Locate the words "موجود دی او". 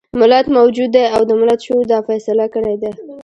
0.57-1.21